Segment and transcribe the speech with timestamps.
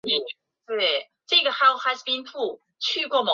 [0.01, 0.01] 毗邻的多明我会圣伯多禄堂最近已
[2.23, 3.19] 经拆除。